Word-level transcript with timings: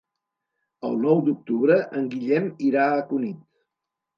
El 0.89 0.95
nou 1.03 1.21
d'octubre 1.27 1.77
en 2.01 2.09
Guillem 2.15 2.51
irà 2.71 2.89
a 2.99 3.07
Cunit. 3.13 3.41